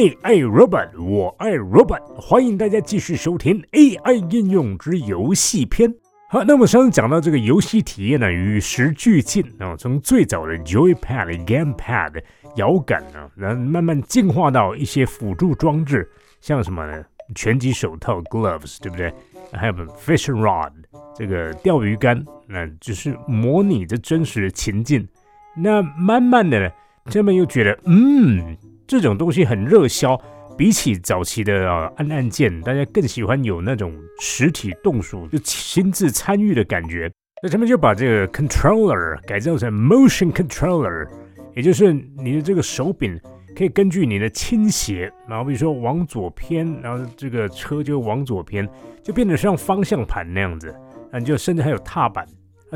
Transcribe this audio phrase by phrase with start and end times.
[0.00, 5.94] AI robot，我爱 robot，欢迎大家继续收听 AI 应用之游戏篇。
[6.30, 12.22] 好，那么上次讲到这个游戏体验呢，与时俱进啊，从最早的 Joypad、Gamepad
[12.56, 16.10] 摇杆啊，然后慢慢进化到一些辅助装置，
[16.40, 17.04] 像什么呢？
[17.34, 19.12] 拳击手套 Gloves，对不对？
[19.52, 20.72] 还有 Fishing Rod，
[21.14, 25.06] 这个钓鱼竿，那就是模拟着真实的情境。
[25.54, 26.70] 那慢慢的呢，
[27.04, 28.56] 他们又觉得，嗯。
[28.90, 30.20] 这种东西很热销，
[30.58, 37.08] 比起早期的啊按按键，大家更喜欢有那种实体动手就亲自参与的感觉。
[37.40, 41.06] 那他们就把这个 controller 改造成 motion controller，
[41.54, 43.16] 也就是你的这个手柄
[43.56, 48.68] 可以根据你的倾斜，然后比如说往左偏，然后这个车就往左偏，
[49.04, 50.74] 就变得像方向盘那样子。
[51.12, 52.26] 那就甚至还有踏板，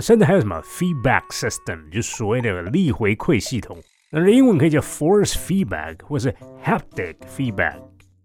[0.00, 3.76] 甚至还有什么 feedback system，就所谓的力回馈系统。
[4.16, 6.32] 那英文可以叫 force feedback 或是
[6.64, 7.74] haptic feedback，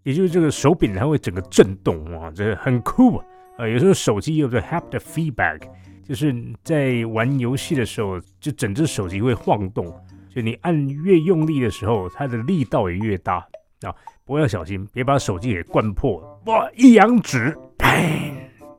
[0.04, 3.16] 也就是这个手柄它会整个震动哇，这很酷
[3.56, 3.66] 啊！
[3.66, 5.60] 有时候手机有个 haptic feedback，
[6.04, 9.84] 就是在玩游戏的时候，就整只手机会晃动，
[10.32, 13.38] 就你按越用力的时候，它的力道也越大
[13.82, 13.90] 啊！
[14.24, 16.70] 不过要小心，别把手机给灌破哇！
[16.76, 18.32] 一扬指，砰，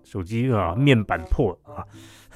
[0.04, 1.84] 手机啊面板破啊！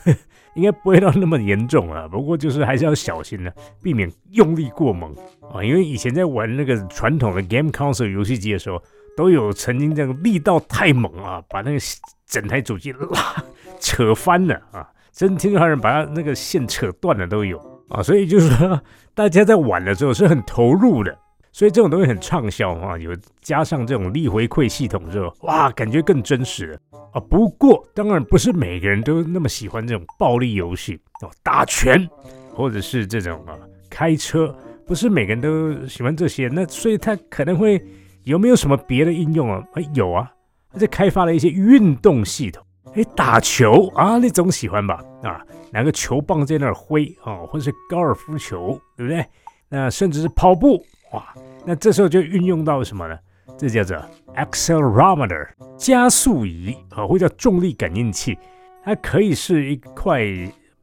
[0.56, 3.52] 应该不会到那么严重啊，不过就是还是要小心呢，
[3.84, 5.14] 避免用力过猛
[5.52, 5.62] 啊。
[5.64, 8.82] 因为以前在玩那个传统的 game console 游戏机的时候，
[9.18, 11.78] 都有曾经这样力道太猛啊，把那个
[12.26, 13.44] 整台主机拉
[13.80, 17.58] 扯翻了啊，真听到人把它那个线扯断了都有
[17.90, 18.02] 啊。
[18.02, 18.82] 所以就是说，
[19.14, 21.18] 大家在玩的时候是很投入的。
[21.56, 26.78] 所以这种东西很畅销啊，有加上这种力回馈系统之后，哇，感觉更真实
[27.14, 27.20] 啊。
[27.30, 32.10] 不过当然不是每个人都那么喜欢这种暴力游戏哦，打拳
[32.54, 33.58] 或者是这种啊
[33.90, 34.54] 开车，
[34.86, 36.50] 不是每个人都喜欢这些。
[36.50, 37.82] 那所以它可能会
[38.24, 39.64] 有没有什么别的应用啊？
[39.76, 40.30] 哎，有啊，
[40.74, 42.62] 它在开发了一些运动系统。
[42.96, 45.02] 哎，打球啊，你总喜欢吧？
[45.24, 45.42] 啊，
[45.72, 49.26] 拿个球棒在那儿挥啊，或者是高尔夫球，对不对？
[49.70, 50.86] 那甚至是跑步。
[51.16, 51.34] 哇，
[51.66, 53.18] 那这时候就运用到什么呢？
[53.58, 53.98] 这叫做
[54.36, 58.38] accelerometer 加速仪啊，或叫重力感应器。
[58.84, 60.22] 它可以是一块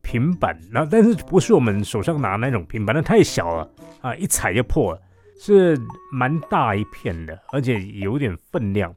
[0.00, 5.00] 平板，然后但是不是我们手上拿那种平板，那太小了啊，一踩就破了。
[5.38, 5.76] 是
[6.12, 8.94] 蛮大一片的，而且有点分量，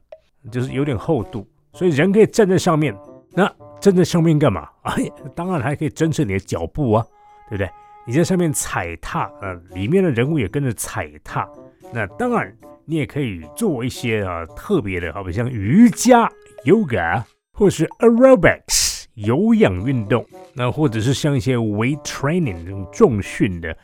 [0.50, 2.96] 就是有点厚度，所以人可以站在上面。
[3.32, 4.68] 那站在上面干嘛？
[4.82, 7.06] 哎，当然还可以侦测你的脚步啊，
[7.50, 7.70] 对不对？
[8.06, 11.48] 你在上面踩踏，呃，里面的人物也跟着踩踏。
[11.92, 16.30] 那当然，你也可以做一些啊特别的，好比像瑜伽
[16.64, 17.22] （yoga）
[17.52, 20.24] 或是 aerobics 有氧运动，
[20.54, 23.76] 那或者是像一些 weight training 这种重训的，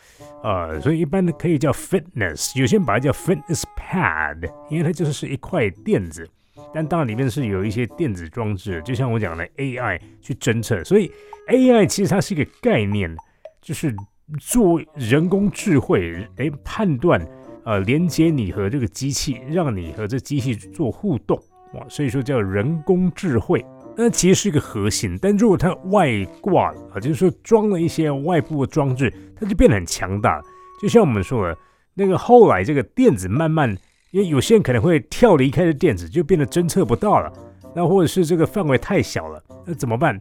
[0.45, 6.29] 呃，所以一般的可以叫 fitness，有些人把它叫 fitness pad，因为它就是一块垫子，
[6.73, 11.11] 但当然里面是有一些电子装置，就像我讲的 AI 去侦测，所以
[11.49, 13.13] AI 其实它是一个概念，
[13.61, 13.93] 就是。
[14.41, 17.21] 做人工智慧来判断，
[17.65, 21.37] 呃，连接你和这个机器，让你和这机器做互动，
[21.75, 23.65] 哇，所以说叫人工智慧。
[23.95, 30.41] 那其实是一个核心，但如果它外挂了啊，就是说装了一些外部的装置，它就变得很强大。
[30.81, 31.57] 就像我们说的，
[31.93, 33.77] 那个后来这个电子慢慢，
[34.13, 37.31] 因为有些人可能会跳离开这电子，就变得侦测不到了。
[37.75, 40.19] 那或者是这个范围太小了，那怎么办？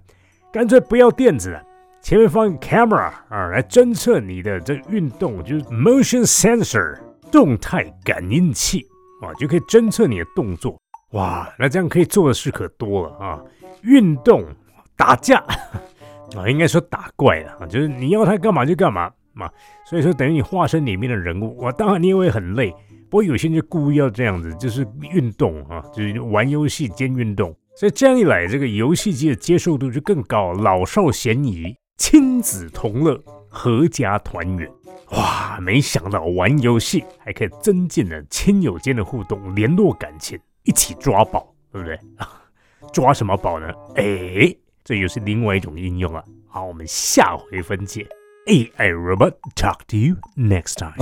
[0.51, 1.63] 干脆不要电子了。
[2.01, 6.97] 前面放 camera 啊，来侦测你的这运动，就是 motion sensor
[7.31, 8.85] 动态感应器
[9.21, 10.75] 啊，就可以侦测你的动作。
[11.11, 13.39] 哇，那这样可以做的事可多了啊！
[13.83, 14.43] 运动、
[14.95, 15.37] 打架
[16.35, 19.49] 啊，应该说打怪了啊，就是你要它干嘛就干嘛嘛。
[19.85, 22.73] 所以说等于你化身里面的人物，哇，当然你也会很累。
[23.09, 27.55] 不过有些人就故意要这样子，就是运动啊，就是玩游戏兼运动。
[27.75, 31.75] 所以这样一来，这个游戏机的接受度就更高，老少咸宜。
[32.01, 33.15] 亲子同乐，
[33.51, 34.67] 阖家团圆，
[35.11, 35.59] 哇！
[35.61, 41.99] 没想到玩游戏还可以增进了亲友间的互动，联络感情，一起抓宝，对不对？
[42.91, 43.67] 抓什么宝呢？
[43.97, 44.51] 哎，
[44.83, 46.23] 这又是另外一种应用啊！
[46.47, 48.07] 好，我们下回分解。
[48.47, 50.97] AI robot talk to you next time.